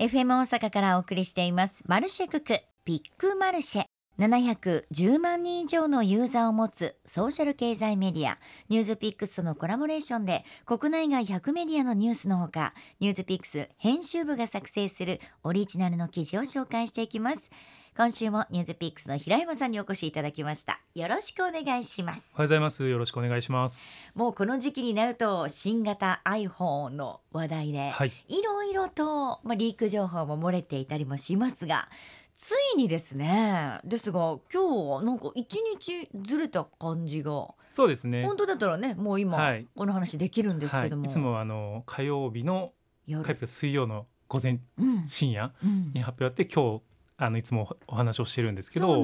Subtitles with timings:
[0.00, 1.82] FM 大阪からお送りしています。
[1.88, 3.84] マルシェククビッグマルシェ。
[4.16, 8.38] 710万人以上のユーザーを持つソーシャル経済メディア。
[8.68, 17.50] ニュースピックスとのコラボレーションで国内外100メディアのニュースのほかニュースピックス編集部が作成するオリジナルの記事を紹介していきます。
[17.98, 22.88] 今週もニュースピックスの平山さんにお越しいただきましたよろしくお願いしますおはようございます。
[22.88, 23.98] よろしくお願いします。
[24.14, 28.12] もうこの時期になると新型 iPhone の話題で、はい。
[28.28, 31.88] いろいろと、まあ、リーク情報も漏れていたりもしますが
[32.34, 38.24] ついにですねですが今日はなんか一日ずれた感じがそうですね。
[38.24, 41.10] 本当だったらねもう今、はいこの話できるんですけども、はい。
[41.10, 42.70] いつもあの火曜日の
[43.08, 46.82] 火曜夜日と水曜の午前うん深夜うんに発表あって今日
[47.20, 49.02] あのいつもお話をしてるんですけど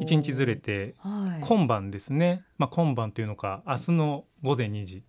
[0.00, 2.44] 一日ずれてはい、今晩ですね。
[2.58, 5.02] まあ今晩というのか明日の午前2時。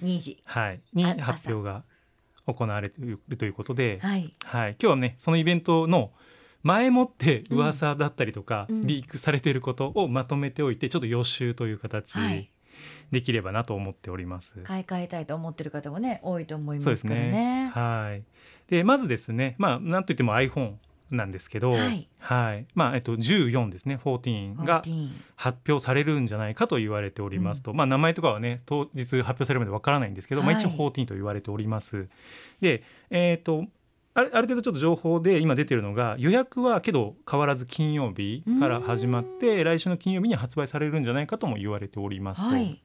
[0.00, 0.42] 2時。
[0.44, 0.80] はい。
[0.94, 1.82] にあ発表が
[2.46, 4.32] 行われているということで、はい。
[4.44, 4.70] はい。
[4.70, 6.12] 今日はねそのイベントの
[6.62, 8.86] 前もって噂だったりとか、うん。
[8.86, 12.52] リークされていることをまとめておいてちょっと予習という形はい。
[13.10, 14.52] できればなと思っております。
[14.62, 17.32] 買い替えたいと思ってる方もね多いと思いますからね。
[17.32, 17.70] ね。
[17.74, 18.22] はい。
[18.68, 20.74] でまずですね、まあなんといっても iPhone
[21.10, 22.08] なんですけど、はい。
[22.18, 22.66] はい。
[22.74, 32.08] まあえっと14ですね、14が14発表されるんじゃないかと言われておりますと、まあ名前とかはね当日発表されるまでわからないんですけど、まあはい一応14と言われております。
[32.60, 33.66] で、えっと
[34.12, 42.48] あるある程度ちょっと情報で今出てるのが予約はけど変わらず金曜日から始まって来週の金曜日に発売されるんじゃないかとも言われておりますと。
[42.48, 42.82] はい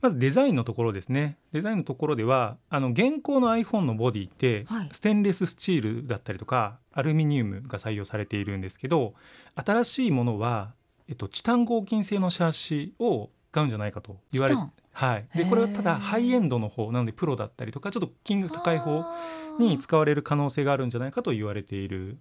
[0.00, 1.38] まずデザインのところですね。
[1.52, 4.88] デザインのところではあの現行の iPhone のボディって、はい。
[4.92, 9.14] ステンレススチールだったりとかアルミニウムが採用されているんですけど
[9.54, 10.74] 新しいものは、
[11.08, 14.72] えっと、チタン合金製のシャーシを使うんじゃないかと言われチタン。
[14.92, 19.62] はい、でこれはただハイエンドの方なのでプロだったりとかちょっと金額高い方はあ。
[19.62, 22.18] に使われる可能性があるんじゃないかと言われている、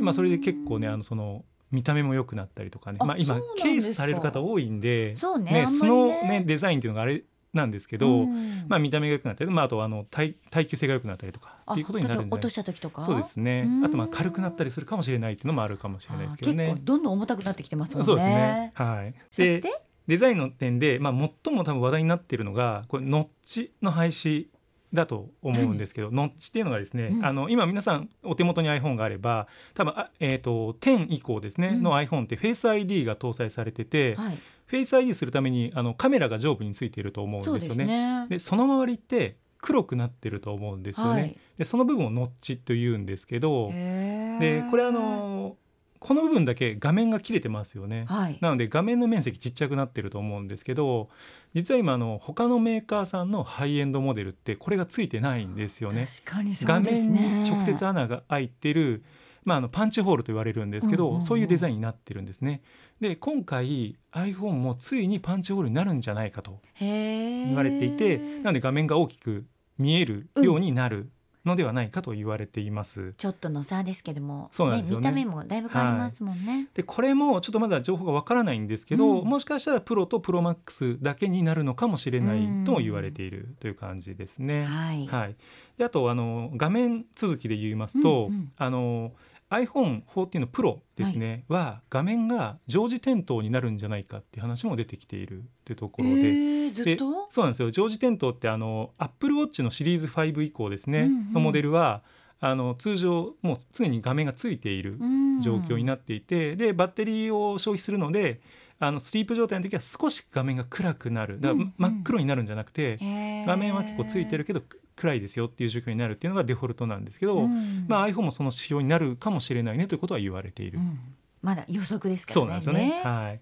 [0.00, 2.98] まあ、それで結構ねあのその見た目も良くなったりとかね。
[3.00, 7.22] あまあ、今ケースされる方多いんでそうねね素の、ねね、デザインっていうのがあれ
[7.52, 8.66] なんですけど、うん。
[8.68, 13.04] まあ、見た目が良くなったり、まあ、あとはあの耐耐久性が良くなったりとかっていうことになるんじゃないあ例えば落とした時とか？
[13.04, 13.64] そうですね。
[13.66, 13.84] うん。
[13.84, 16.76] あとまあ軽くなったりするかもしれないっていうのもあるかもしれないですけどね。
[16.80, 18.06] どんどん重たくなってきてますもんね。
[18.06, 19.82] そうですね、はい、でそして？
[20.06, 21.12] デザインの点で、まあ、
[21.44, 24.46] 最も多分話題になっているのがこれノッチの廃止
[24.92, 27.24] だと思うんですけどノッチっていうのがですね、うん。
[27.24, 31.82] あの今皆さんお手元に iPhone があれば多分あ、えー、と10以降ですね、うん。
[31.82, 34.38] の iPhone って Face ID が搭載されてて、はい。
[34.70, 37.84] Face ID するためにあのカメラが上部についていると思うんですよね。
[37.84, 38.26] ね。
[38.28, 41.20] でその周りって黒くなってると思うんですよね。
[41.20, 41.36] はい。
[41.58, 45.56] でその部分をノッチと言うんですけどでこれあの
[46.00, 48.06] この部分だけ画面が切れてますよね。
[48.08, 51.10] はいなので画面の面積ちっちゃくなってると思うんですけど
[51.54, 56.06] 実は今あの他のメーカーさんのハイエンドモデルってこれがついてないんですよね。
[56.24, 59.04] 確かにそ画うですね面に直接穴が開いてる、
[59.44, 62.62] まあ、あのパンチホールと言われるんですけど、うんうんうんそういうデザインになってるんですね。
[63.00, 69.46] で今回 iPhone もついにパンチホールになるんじゃないかと言われていてなので画面が大きく
[69.78, 71.10] 見えるようになる
[71.44, 73.14] のではないかと言われています。
[73.16, 74.48] ちょっとの差ですけども。
[74.52, 75.00] そうなんですよね。
[75.00, 79.26] 見た目もだいぶ変わりますもんね、でこれもちょっとまだ情報がわからないんですけど、うん。
[79.26, 84.64] もしかしたらプロとプロマックスだけになるのかもしれないうんとも言われているという感じですね。
[84.64, 85.36] はい、はい、
[85.78, 88.52] であとあの画面続きで言いますと、うんうん。
[88.56, 89.12] あの
[89.50, 96.14] iPhone14 のプロですね、は画面が常時点灯になるんじゃないかっていう話も出てきているっていうところで。
[96.14, 97.70] えーずっでとそうなんですよ。
[97.70, 101.32] 常時点灯ってあの Apple Watch のシリーズ5以降ですね、うんうん。
[101.32, 102.02] のモデルは
[102.40, 104.98] あの通常もう常に画面がついている
[105.42, 108.40] 状況になっていて、でバッテリーを消費するので
[108.78, 111.40] あのスリープ状態の時は少し画面が暗くなる。
[111.40, 111.74] だからうんうん。
[111.76, 113.46] 真っ黒になるんじゃなくて、へー。
[113.46, 114.62] 画面は結構ついてるけど
[114.96, 117.86] 暗いですよっていう状況になるっていうのがデフォルトなんですけど、うん。
[117.88, 120.98] まあ、iPhone もその仕様になるかもしれないねということは言われている、うん。
[121.42, 122.40] まだ予測ですからね。
[122.40, 123.00] そうなんですよね。
[123.02, 123.40] はい。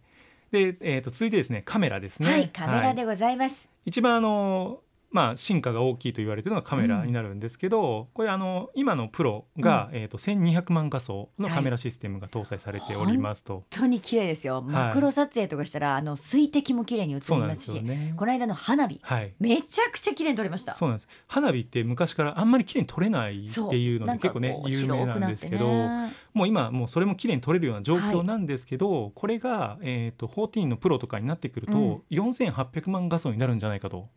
[0.50, 2.30] でえー、と続いてですねカメラですね。
[2.30, 4.80] はいカメラでございます、一番あの
[5.10, 14.60] まあ、進化が大きいと言われているのがカメラになるんですけど、これあの今のプロが、えー、と1200万画素のカメラシステムが搭載されておりますと、本当に綺麗ですよ。
[14.60, 18.12] マクロ撮影とかしたら、あの水滴も綺麗に映りますしよね。
[18.16, 19.00] この間の花火。
[19.02, 19.32] はい。
[19.40, 20.74] めちゃくちゃ綺麗に撮れました。
[20.74, 21.08] そうなんです。
[21.26, 32.02] 花火って昔からあんまり綺麗に撮れないっていうので結構ね有名なんですけど、ね、もう今もうそれも綺麗に撮れるような状況なんですけど、これが、えー、と14のプロとかになってくると、うん。
[32.10, 34.08] 4800万画素になるんじゃないかと、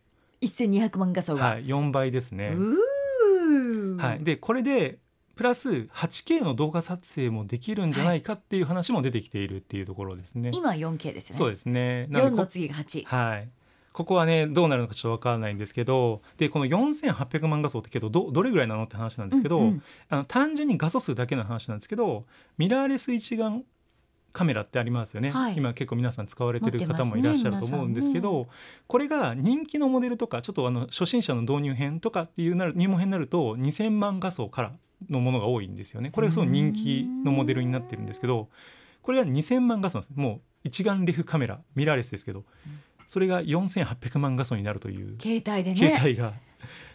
[0.41, 2.55] 1200万画素が、はい、4倍ですね。
[3.97, 4.99] はい、でこれで
[5.35, 10.51] プラス 8K の動画撮影もできるんじゃないかっていう話も出てきているっていうところですね。
[10.53, 12.07] 今 4K ですよねそうですね。
[12.09, 13.49] な4の次が8はい。
[13.93, 22.25] ここはねどうなるのかちょっと分からないんですけどでこの4800万画素ってけどどどれぐらいなのって話なんですけど、うんうんあの単純に画素数だけの話なんですけど
[22.57, 23.63] ミラーレス一眼
[24.33, 25.57] カメラってありますよね、はい。
[25.57, 28.47] 今結構皆さん使われてる方もいらっしゃると思うんですけど、
[28.87, 34.73] これが人気のモデルとかちょっとあの初心者の導入編とかっていうなる入門編になると2000万画素から
[35.09, 36.11] のものが多いんですよね。
[36.11, 38.49] これがすごい人気のモデルになってるんですけど
[39.01, 40.17] これが2000万画素なんです。
[40.17, 42.43] もう一眼レフカメラミラーレスですけど
[43.07, 45.75] それが4800万画素になるという携帯でね。
[45.75, 46.33] 携帯が、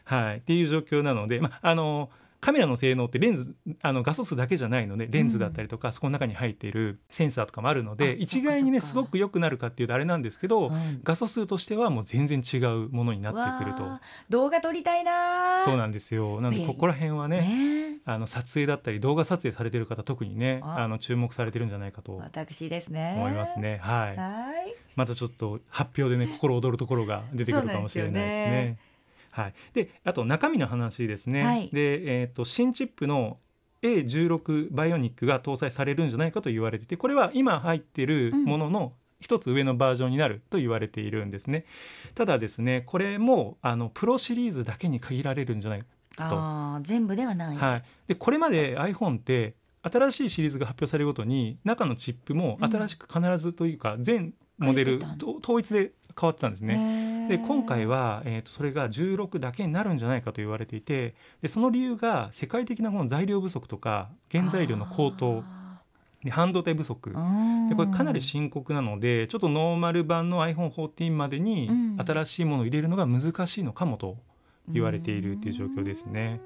[0.04, 2.10] はい、っていう状況なので、まあ、あの
[2.40, 13.84] カメラの性能ってレンズあの画素数だけじゃないのでレンズだったりとか、そこの中に入っているセンサーとかもあるのあで一概にねすごく良くなるかっていうとあれなんですけど、うん画素数としてはもう全然違うものになってくると。
[14.28, 16.40] 動画撮りたいなそうなんですよ。
[16.40, 17.98] なのでここら辺はねね。
[18.04, 20.76] あの撮影だったり動画撮影されてる方特にねあ。
[20.80, 23.14] あの注目されてるんじゃないかと私ですね。
[23.16, 23.78] 思いますね。
[23.82, 24.16] はい。
[24.16, 24.74] はい。
[24.94, 28.78] またちょっと発表でね心躍るところが出てくるかもしれないですね。
[29.42, 31.42] はい、であと中身の話ですね。
[31.42, 31.68] はい。
[31.72, 33.38] で、えー、と新チップの
[33.82, 41.66] A16 バイオニックが搭載されるんじゃないかと言われていてこれは今入ってるものの一つ上のバージョンになると言われているんですね。
[42.14, 45.86] ただですねこれもあのプロシリーズだけに限られるんじゃないか
[46.16, 55.00] あー全部ではない、はい、でこれまで iPhone って新しいシリーズが発表されるごとに中のチップも新しく必ずというか全モデル
[55.42, 56.76] 統一で変わってたんですね。
[56.76, 65.42] ねで今回は、えー、とそれが16だけになるんじゃないかと言われていてでその理由が世界的なこの材料不足とか原材料の高騰
[66.22, 67.10] で半導体不足。
[67.68, 71.96] でこれかなり深刻なのでちょっとノーマル版の iPhone14 までにうん。
[71.98, 74.18] 新しいものを入れるのが難しいのかもと
[74.68, 76.40] 言われているっていう状況ですね。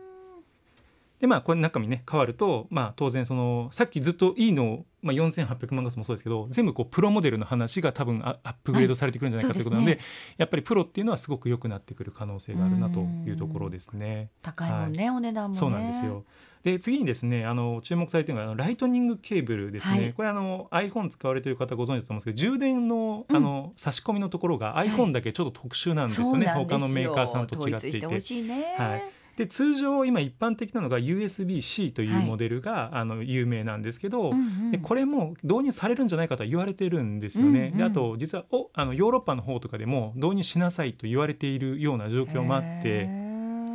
[1.20, 10.02] でまあこれ中身ね変わると、まあ、当然そのさっきずっといいの、まあ、4800万画素もそうですけど全部こうプロモデルの話が多分アアップグレードされてくるんじゃないかということなので,、そう
[10.38, 14.30] やっぱりプロっていうのはすごく良くなってくる可能性があるなというところですね。
[14.42, 15.58] 高いもんね、お値段もね。
[15.58, 16.24] そうなんですよ。
[16.62, 20.12] で次にですねあの注目されているのがライトニングケーブルですね、はい。
[20.12, 23.36] これあの iPhone 使われている方ご存知だと思うんですけど充電のうん。
[23.36, 26.78] あの差し込みのところが iPhone だけちょっと特殊なんですよね、そうなんですよ。
[26.78, 28.00] 他のメーカーさんと違っていて。
[28.00, 28.20] てほ。
[28.20, 32.24] しいね、はいで通常今一般的なのが USB-C といはい。
[32.24, 34.32] うモデルが、あの有名なんですけど、
[34.70, 37.72] でこれも導入されるんじゃないかとは言われてるんですよね。
[37.74, 43.29] であと実はおあのヨーロッパの方とかでも導入しなさいと言われているような状況もあって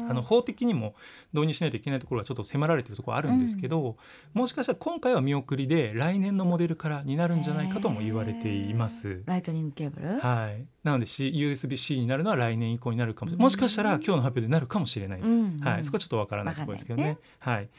[0.09, 0.95] あの法的にも
[1.33, 3.97] 導入しないといけないところはちょっと迫られているところあるんですけど、
[4.33, 9.23] もしかしたら今回は見送りで来年のモデルからになるんじゃないかとも言われています。
[9.25, 15.29] ライトニングケーブル、はい、なので C USB-C になるのは来年以降になるかもしれうんないもしかしたら今日の発表でなるかもしれないです。
[15.29, 17.17] うんうんはい、そこはちょっとわからないところですけどね。
[17.45, 17.69] わはい。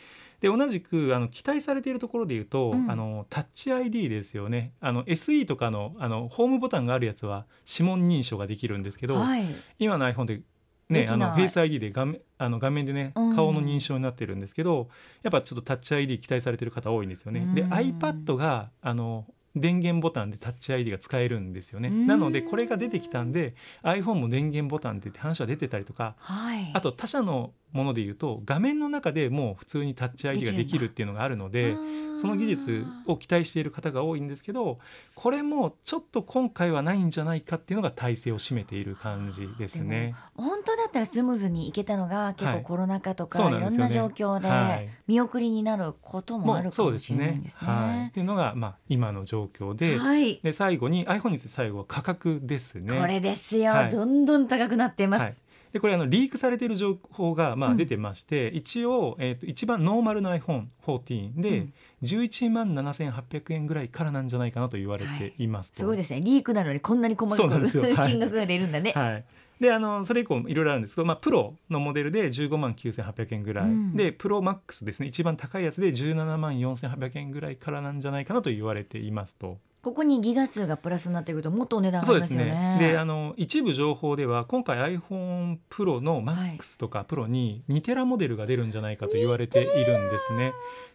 [0.41, 4.73] で同じくあの期待されているところで言うと、うんあのタッチ ID ですよね。
[4.81, 9.47] あの SE とかのあのホームボタンがあるやつは指紋認証ができるんですけど、はい、
[9.79, 10.43] 今の iPhone で
[10.89, 13.37] ねあのフェイス ID で画面あの画面でねうん。
[13.37, 14.89] 顔の認証になってるんですけど、
[15.23, 17.49] やっぱちょっとタッチ ID 期待されてる方多いんですよね。
[17.55, 17.73] でうん。
[17.73, 21.89] iPad があの電源ボタンでタッチ ID が使えるんですよね。
[21.89, 22.07] うん。
[22.07, 31.77] なのでこれが出てきたんで iPhone も電源ボタンって話は出てたりとかはい、あと他社のもので言うと画面の中でもう普通にタッチ ID ができるっていうのがあるので
[32.17, 34.79] その技術を期待している方が多いんですけど
[35.15, 40.15] これもちょっと今回はないんじゃないかっていうのが体制を占めている感じですね。
[40.35, 42.57] 本当だったらスムーズにいけたのが結はい。
[42.59, 44.89] 構コロナ禍とか、そうい、ろんな状況ではい。
[45.07, 47.67] 見送りになることもあるかもしれないんですね。
[47.67, 50.41] はい、っていうのが、まあ、今の状況で,、はい。
[50.43, 52.99] で最後に iPhone に最後は価格ですね。
[52.99, 53.91] これですよ、はい。
[53.91, 55.43] どんどん高くなっています。
[55.67, 57.73] はいでこれあのリークされている情報がまうん。
[57.75, 61.73] あ出てまして、一応、えー、と一番ノーマルの iPhone14 で、うん。
[62.03, 65.47] 11万7800円ぐらいからなんじゃないかなと言われてい。
[65.49, 65.81] ますと。
[65.81, 66.21] すごいですね。
[66.21, 67.83] リークなのにこんなに細かそうなんですよ。
[67.83, 68.11] く はい。
[68.11, 68.93] 金額が出るんだね。
[68.93, 69.25] はい、
[69.61, 73.97] であのそれ以降いろいろあるんですけど、まあ、プロのモデルで15万9800円ぐらい、うん。
[73.97, 75.09] でプロマックスですね。
[75.09, 79.59] 一番高いやつで17万4800円ぐらいからなんじゃないかなと言われていますと。
[79.87, 82.79] ここにギガ数がプラスになってくるともっとお値段上がりそうでますすよね。
[82.81, 90.55] ねであの一部情報では今回 iPhone プロの MAX とかプロに2テラモデルが出るんじゃないかと言われているんですね。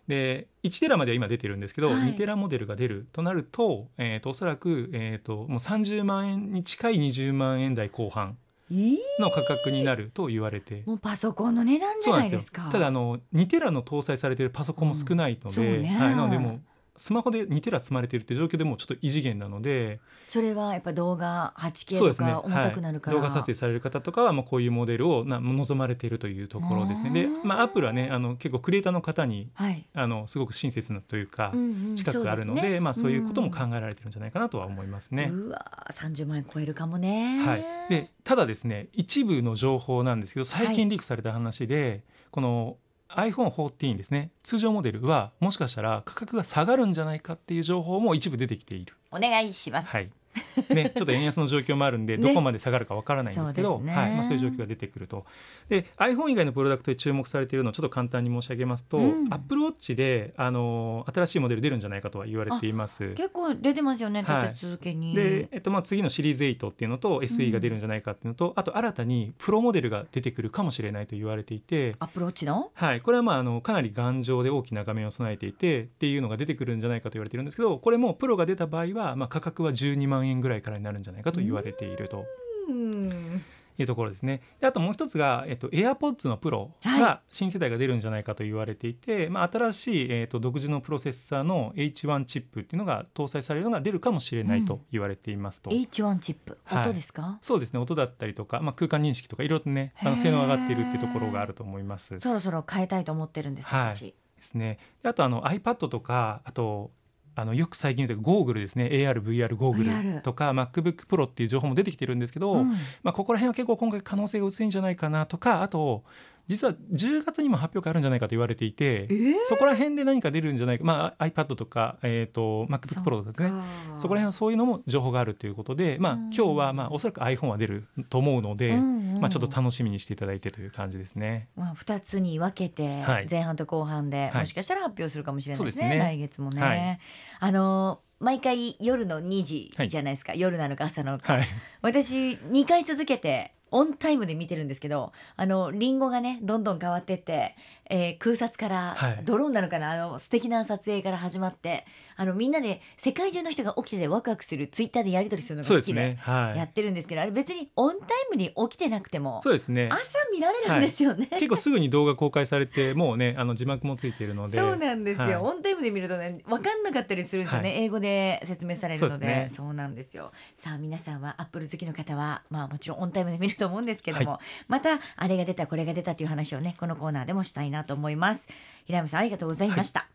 [0.10, 8.38] で1テラまでは今出てるんですけど、はい2テラモデルが出るとなると,、えー、とおそらく、えー、ともう30万円に近い20万円台後半
[8.70, 10.84] えーの価格になると言われて。
[10.86, 12.64] もうパソコンの値段じゃないですすか。
[12.64, 16.62] よただあの2テラの搭載されているパソコンも少ないので、うんねはい、なのでもう
[16.98, 27.10] スマホで2テラ積まれているって状況でもうちょっと異次元なのでそれはやっぱ動画 8K とか重たくなるから、はい、動画撮影される方とかはまあこういうモデルをな望まれているというところですね。
[27.10, 29.86] で、まあ、アップルはねあの結構クリエイターの方にはい。
[29.94, 31.96] あのすごく親切なというか、うんうん。
[31.96, 32.80] 近くあるので,、そうすね。
[32.80, 33.74] まあ、そういうことも考ん。
[33.76, 35.30] えられてるんじゃないかなとは思いますね。
[35.32, 37.40] うわー30万円超えるかもね。
[37.40, 40.76] はい、でただですね一部の情報なんですけど最はい。
[40.76, 42.78] 近リークされた話で、この
[43.16, 44.32] iPhone14 ですね。
[44.44, 48.96] 通常モデルはもしかしたら価格が下がるんじゃないかっていう情報も一部出てきている。
[49.12, 50.12] お願いします、はい
[50.70, 52.24] ね、ちょっと円安の状況もあるんで、ね。
[52.24, 53.92] どこまで下がるかわからないんですけど、ね。
[53.94, 55.26] はいまあ、そういう状況が出てくると。
[55.70, 59.28] で iPhone 以外のプロダクトで注目されているのをちょっと簡単に申し上げますと、うん。
[59.34, 63.14] Apple Watch であの新しいモデル出るんじゃないかとは言われています。
[63.14, 64.50] 結構出てますよねはい。
[64.50, 72.72] 立て続けに、で、えっと、まあ次のシリーズ8っていうのと SE が出るんじゃないかっていうのと、あと新たにプロモデルが出てくるかもしれないと言われていて、アップローチの？
[72.74, 82.26] はい、これはまああのかなり頑丈で大きな画面を備えていてっていうのが出てくるんじゃないかと言われているんですけどこれもプロが出た場合は、まあ、価格は12万円ぐらいからになるんじゃないかと言われていると。
[82.70, 83.42] うん。
[83.78, 84.42] いうところですね。
[84.60, 87.02] であともう一つが、えっと、AirPods のプロはい。
[87.02, 95.72] が新世代が出るんじゃないかと言われていて、まあ、新しい、えっと、独自のプロセッサーの H1 チップっていうのが搭載されるのが出るかもしれないと言われていますと。
[95.72, 96.58] H1 チップ。
[96.64, 96.82] はい。
[96.84, 97.80] 音ですか、そうですね。
[97.80, 102.20] 音だったりとか、まあ、空間認識とかいろいろとねあの性能上がっているっていうところがあると思います。
[102.20, 103.96] そろそろ変えたいと思ってるんですはい。
[103.96, 104.80] 私、ですね。
[105.04, 106.92] であとあの iPad とかあと
[107.36, 108.90] あのよく最近言うとゴーグルですね。
[108.92, 109.84] ARVR ゴーグ
[110.16, 112.72] ルとか MacBook Pro っていう情報も出てきてるんですけど、うん。
[113.04, 116.04] まあ、ここら辺は結構今回可能性が薄いんじゃないかなとかあと
[116.52, 119.34] 実は10月にも発表会あるんじゃないかと言われていてえー？
[119.46, 123.52] そこら辺で何か出るんじゃないか、まあ、iPad とか、えー、と MacBook Pro とかね。
[123.98, 126.20] そこら辺はそういうのも情報があるということで、まあ、うん。
[126.26, 131.48] 今日はまあおそらく iPhone は出ると思うので、うんうんまあ、ちょっと楽しみにしていただいてという感じですね。
[131.56, 133.28] まあ、2つに分けてはい。
[133.30, 134.42] 前半と後半で、はい。
[134.42, 136.04] もしかしたら発表するかもしれないですね,、そうですね。
[136.04, 137.00] 来月もね、はい。
[137.40, 141.48] あの毎回夜の2時じゃないですか、夜なのか朝なのか、はい、
[141.82, 147.56] 私2回続けてオンタイムで見てるんですけどあのリンゴがねどんどん変わってって、
[147.90, 149.22] えー空撮から、はい。
[149.24, 149.92] ドローンなのかな？
[149.92, 151.86] あの素敵な撮影から始まって
[152.16, 156.18] あのみんなで世界中の人が起きててワクワクするツイッターでやり取りするのが好きでね。
[156.22, 156.58] はい。
[156.58, 159.90] やってるんですけど、あれ別にオンタイムに起きてなくてもそうですね。
[159.92, 160.00] 朝
[160.32, 161.28] 見られるんですよね。
[161.32, 164.58] 結構すぐに動画公開されてもうねあの字幕もついているので。
[164.58, 165.36] そうなんですよ、はい。
[165.38, 169.14] オンタイムで見るとね分かんなかったりするんですよね、は英語で説明されるので。
[169.14, 169.50] そうね。
[169.50, 170.32] そうなんですよ。
[170.56, 178.48] さあ皆さんはアップル好きの方はまあもちろんオンタイムで見ると思うんですけども、またあれが出たこれが出たという話をねこのコーナーでもしたいなと思います。
[178.86, 180.08] 平山さんありがとうございました、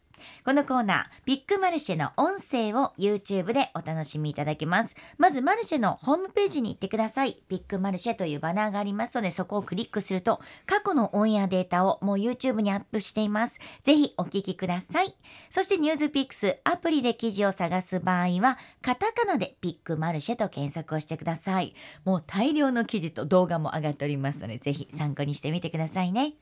[0.45, 4.95] このコーナービッグマルシェの音声を YouTube でお楽しみいただけます。
[5.19, 7.43] まずマルシェのホームページに行ってください。
[7.49, 13.59] ビッグマルシェというバナーがありますのでそこをクリックすると過去のオンエアデータをもう YouTube にアップしています。
[13.83, 15.15] ぜひお聞きください。
[15.51, 21.75] そしてニュースピックスアプリで記事を探す場合はカタカナでビッグマルシェと検索をしてください。
[22.05, 26.35] もう大量の記事と動画も上がっておりますのでぜひ参考にしてみてくださいね。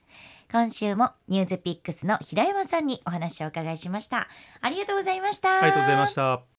[0.54, 4.28] 今週もニュースピックスの平山さんにお話をお伺いしました
[4.60, 6.53] ありがとうございましたありがとうございました。